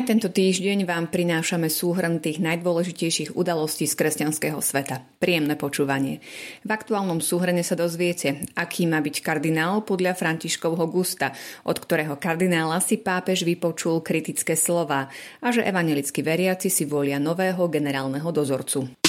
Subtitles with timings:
[0.00, 5.04] Aj tento týždeň vám prinášame súhrn tých najdôležitejších udalostí z kresťanského sveta.
[5.20, 6.24] Príjemné počúvanie.
[6.64, 11.36] V aktuálnom súhrne sa dozviete, aký má byť kardinál podľa Františkovho Gusta,
[11.68, 15.12] od ktorého kardinála si pápež vypočul kritické slova
[15.44, 18.99] a že evanelickí veriaci si volia nového generálneho dozorcu.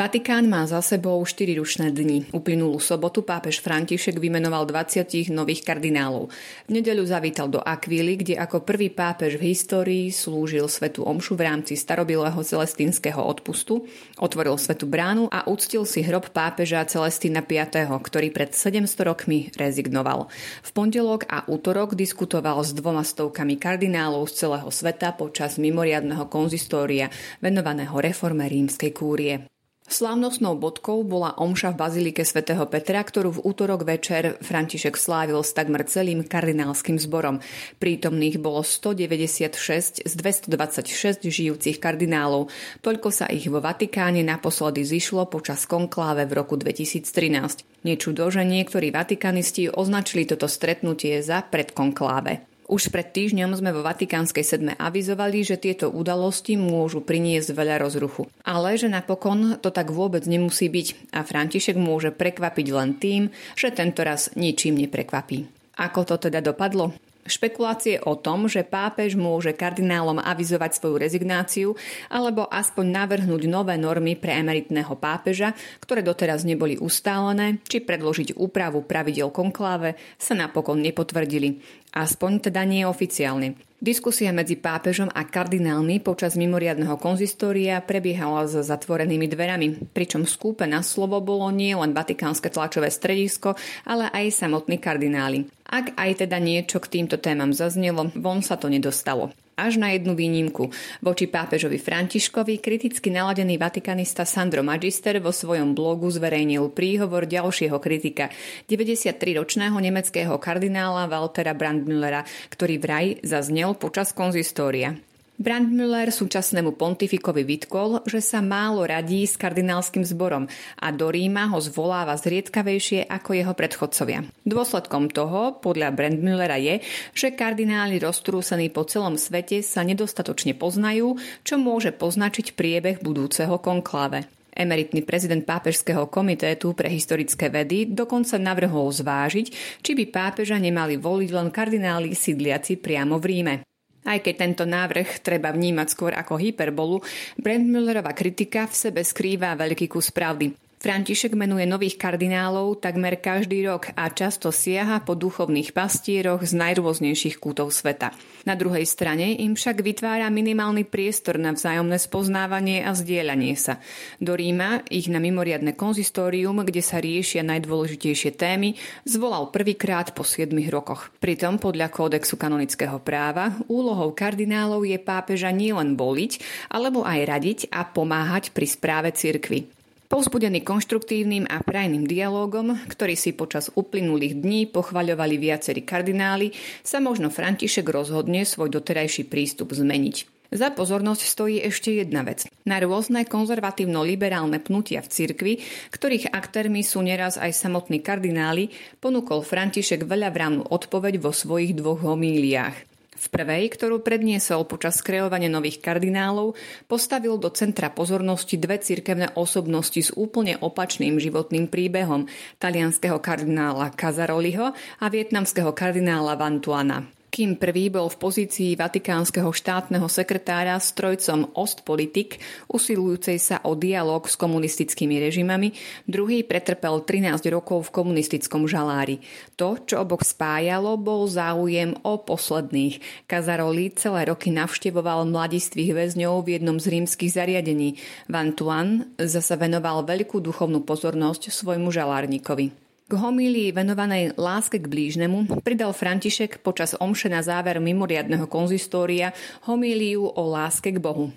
[0.00, 2.32] Vatikán má za sebou 4 rušné dni.
[2.32, 6.32] Uplynulú sobotu pápež František vymenoval 20 nových kardinálov.
[6.64, 11.44] V nedeľu zavítal do Akvíly, kde ako prvý pápež v histórii slúžil svetu omšu v
[11.44, 13.84] rámci starobilého celestínskeho odpustu,
[14.16, 17.60] otvoril svetu bránu a uctil si hrob pápeža Celestína V.,
[18.00, 20.32] ktorý pred 700 rokmi rezignoval.
[20.64, 27.12] V pondelok a útorok diskutoval s dvoma stovkami kardinálov z celého sveta počas mimoriadného konzistória
[27.44, 29.49] venovaného reforme rímskej kúrie.
[29.90, 35.50] Slávnostnou bodkou bola omša v Bazilike svätého Petra, ktorú v útorok večer František slávil s
[35.50, 37.42] takmer celým kardinálskym zborom.
[37.82, 42.54] Prítomných bolo 196 z 226 žijúcich kardinálov.
[42.86, 47.82] Toľko sa ich vo Vatikáne naposledy zišlo počas konkláve v roku 2013.
[47.82, 52.49] Nečudo, že niektorí vatikanisti označili toto stretnutie za predkonkláve.
[52.70, 58.30] Už pred týždňom sme vo Vatikánskej sedme avizovali, že tieto udalosti môžu priniesť veľa rozruchu.
[58.46, 63.22] Ale že napokon to tak vôbec nemusí byť a František môže prekvapiť len tým,
[63.58, 65.50] že tento raz ničím neprekvapí.
[65.82, 66.94] Ako to teda dopadlo?
[67.28, 71.68] Špekulácie o tom, že pápež môže kardinálom avizovať svoju rezignáciu
[72.08, 75.52] alebo aspoň navrhnúť nové normy pre emeritného pápeža,
[75.84, 81.60] ktoré doteraz neboli ustálené, či predložiť úpravu pravidel konkláve, sa napokon nepotvrdili.
[81.92, 83.58] Aspoň teda nie oficiálne.
[83.80, 90.84] Diskusia medzi pápežom a kardinálmi počas mimoriadného konzistória prebiehala s zatvorenými dverami, pričom skúpe na
[90.84, 93.56] slovo bolo nie len vatikánske tlačové stredisko,
[93.88, 95.48] ale aj samotní kardináli.
[95.70, 100.16] Ak aj teda niečo k týmto témam zaznelo, von sa to nedostalo až na jednu
[100.16, 100.72] výnimku.
[101.04, 108.32] Voči pápežovi Františkovi kriticky naladený vatikanista Sandro Magister vo svojom blogu zverejnil príhovor ďalšieho kritika,
[108.72, 114.96] 93-ročného nemeckého kardinála Waltera Brandmüllera, ktorý vraj zaznel počas konzistória.
[115.40, 120.44] Brandmüller súčasnému pontifikovi vytkol, že sa málo radí s kardinálskym zborom
[120.76, 124.20] a do Ríma ho zvoláva zriedkavejšie ako jeho predchodcovia.
[124.44, 126.84] Dôsledkom toho, podľa Brandmüllera je,
[127.16, 134.28] že kardináli roztrúsení po celom svete sa nedostatočne poznajú, čo môže poznačiť priebeh budúceho konkláve.
[134.52, 141.30] Emeritný prezident pápežského komitétu pre historické vedy dokonca navrhol zvážiť, či by pápeža nemali voliť
[141.32, 143.69] len kardináli sídliaci priamo v Ríme.
[144.06, 147.04] Aj keď tento návrh treba vnímať skôr ako hyperbolu,
[147.36, 150.69] Brandmüllerová kritika v sebe skrýva veľký kus pravdy.
[150.80, 157.36] František menuje nových kardinálov takmer každý rok a často siaha po duchovných pastieroch z najrôznejších
[157.36, 158.16] kútov sveta.
[158.48, 163.76] Na druhej strane im však vytvára minimálny priestor na vzájomné spoznávanie a zdieľanie sa.
[164.24, 168.72] Do Ríma ich na mimoriadne konzistórium, kde sa riešia najdôležitejšie témy,
[169.04, 171.12] zvolal prvýkrát po 7 rokoch.
[171.20, 176.40] Pritom podľa kódexu kanonického práva úlohou kardinálov je pápeža nielen boliť,
[176.72, 179.79] alebo aj radiť a pomáhať pri správe cirkvy.
[180.10, 186.50] Povzbudený konštruktívnym a prajným dialógom, ktorý si počas uplynulých dní pochvaľovali viacerí kardináli,
[186.82, 190.26] sa možno František rozhodne svoj doterajší prístup zmeniť.
[190.50, 192.50] Za pozornosť stojí ešte jedna vec.
[192.66, 195.52] Na rôzne konzervatívno-liberálne pnutia v cirkvi,
[195.94, 202.02] ktorých aktérmi sú neraz aj samotní kardináli, ponúkol František veľa vrávnu odpoveď vo svojich dvoch
[202.02, 202.89] homíliách.
[203.20, 206.56] V prvej, ktorú predniesol počas kreovania nových kardinálov,
[206.88, 212.24] postavil do centra pozornosti dve cirkevné osobnosti s úplne opačným životným príbehom,
[212.56, 217.19] talianského kardinála Kazaroliho a vietnamského kardinála Vantuana.
[217.30, 224.34] Kým prvý bol v pozícii vatikánskeho štátneho sekretára strojcom Ostpolitik, usilujúcej sa o dialog s
[224.34, 225.70] komunistickými režimami,
[226.10, 229.22] druhý pretrpel 13 rokov v komunistickom žalári.
[229.54, 232.98] To, čo obok spájalo, bol záujem o posledných.
[233.30, 237.94] Kazaroli celé roky navštevoval mladistvých väzňov v jednom z rímskych zariadení.
[238.26, 242.89] Van Tuan zase venoval veľkú duchovnú pozornosť svojmu žalárnikovi.
[243.10, 249.34] K homílii venovanej láske k blížnemu pridal František počas omše na záver mimoriadného konzistória
[249.66, 251.34] homíliu o láske k Bohu.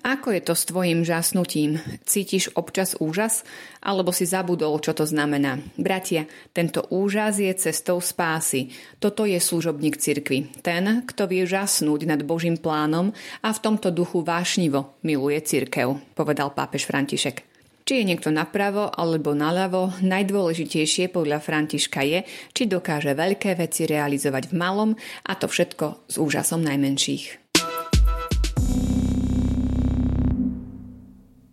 [0.00, 1.76] Ako je to s tvojim žasnutím?
[2.08, 3.44] Cítiš občas úžas?
[3.84, 5.60] Alebo si zabudol, čo to znamená?
[5.76, 6.24] Bratia,
[6.56, 8.72] tento úžas je cestou spásy.
[8.96, 10.64] Toto je služobník cirkvi.
[10.64, 13.12] Ten, kto vie žasnúť nad Božím plánom
[13.44, 17.51] a v tomto duchu vášnivo miluje cirkev, povedal pápež František.
[17.82, 22.22] Či je niekto napravo alebo naľavo, najdôležitejšie podľa Františka je,
[22.54, 24.90] či dokáže veľké veci realizovať v malom
[25.26, 27.42] a to všetko s úžasom najmenších.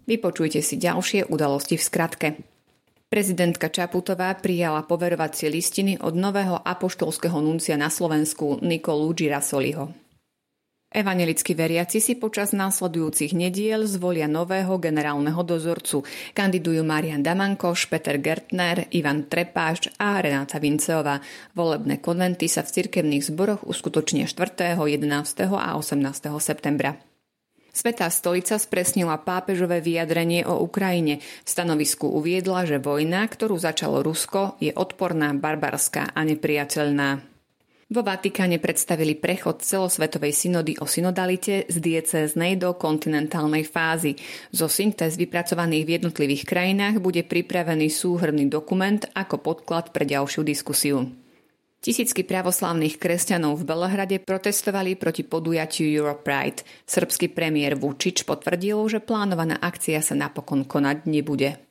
[0.09, 2.27] Vypočujte si ďalšie udalosti v skratke.
[3.09, 10.08] Prezidentka Čaputová prijala poverovacie listiny od nového apoštolského nuncia na Slovensku Nikolu Girasoliho.
[10.89, 16.01] Evangelickí veriaci si počas následujúcich nediel zvolia nového generálneho dozorcu.
[16.33, 21.21] Kandidujú Marian Damankoš, Peter Gertner, Ivan Trepáš a Renáta Vinceová.
[21.53, 25.05] Volebné konventy sa v cirkevných zboroch uskutočnia 4., 11.
[25.53, 26.01] a 18.
[26.41, 26.97] septembra.
[27.69, 31.21] Svetá stolica spresnila pápežové vyjadrenie o Ukrajine.
[31.45, 37.28] V stanovisku uviedla, že vojna, ktorú začalo Rusko, je odporná, barbarská a nepriateľná.
[37.89, 44.13] Vo Vatikáne predstavili prechod celosvetovej synody o synodalite z diecéznej do kontinentálnej fázy.
[44.53, 51.09] Zo syntéz vypracovaných v jednotlivých krajinách bude pripravený súhrný dokument ako podklad pre ďalšiu diskusiu.
[51.81, 56.61] Tisícky pravoslavných kresťanov v Belehrade protestovali proti podujatiu Europride.
[56.85, 61.68] Srbský premiér Vučič potvrdil, že plánovaná akcia sa napokon konať nebude.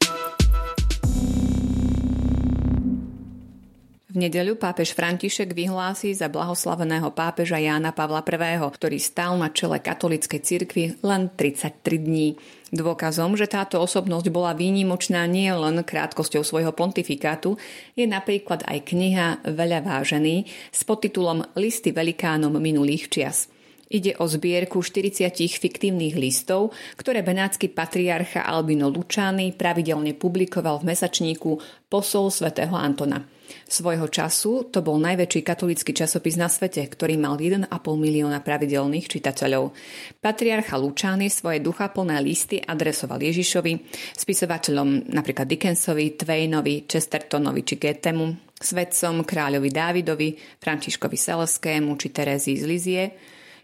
[4.18, 10.40] Nedeľu pápež František vyhlási za blahoslaveného pápeža Jána Pavla I., ktorý stál na čele katolíckej
[10.42, 12.34] cirkvi len 33 dní.
[12.74, 17.56] Dôkazom, že táto osobnosť bola výnimočná nie len krátkosťou svojho pontifikátu,
[17.94, 20.44] je napríklad aj kniha Veľa vážený
[20.74, 23.48] s podtitulom Listy velikánom minulých čias.
[23.88, 31.56] Ide o zbierku 40 fiktívnych listov, ktoré benátsky patriarcha Albino Lučány pravidelne publikoval v mesačníku
[31.88, 33.37] Posol svätého Antona.
[33.68, 39.72] Svojho času to bol najväčší katolický časopis na svete, ktorý mal 1,5 milióna pravidelných čitateľov.
[40.20, 43.72] Patriarcha Lučány svoje duchaplné listy adresoval Ježišovi,
[44.16, 50.28] spisovateľom napríklad Dickensovi, Twainovi, Chestertonovi či Goethemu, svedcom kráľovi Dávidovi,
[50.58, 53.04] Františkovi Seleskému či Terezii z Lizie,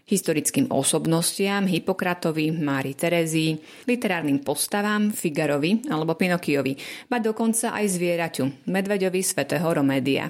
[0.05, 3.57] historickým osobnostiam Hipokratovi, Mári Terezii,
[3.89, 6.77] literárnym postavám Figarovi alebo Pinokiovi,
[7.09, 10.29] ba dokonca aj zvieraťu, medveďovi svätého Romédia.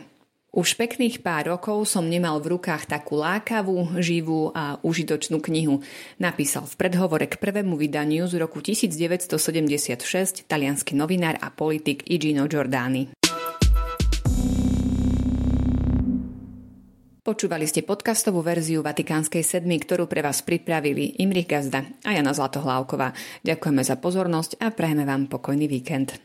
[0.56, 5.84] Už pekných pár rokov som nemal v rukách takú lákavú, živú a užitočnú knihu.
[6.16, 13.25] Napísal v predhovore k prvému vydaniu z roku 1976 talianský novinár a politik Igino Giordani.
[17.26, 23.18] Počúvali ste podcastovú verziu Vatikánskej sedmy, ktorú pre vás pripravili Imrich Gazda a Jana Zlatohlávková.
[23.42, 26.22] Ďakujeme za pozornosť a prajeme vám pokojný víkend.